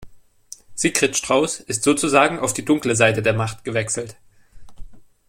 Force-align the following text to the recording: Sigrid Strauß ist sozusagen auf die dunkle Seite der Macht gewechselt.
Sigrid 0.73 1.15
Strauß 1.15 1.59
ist 1.59 1.83
sozusagen 1.83 2.39
auf 2.39 2.53
die 2.53 2.65
dunkle 2.65 2.95
Seite 2.95 3.21
der 3.21 3.33
Macht 3.35 3.63
gewechselt. 3.63 4.17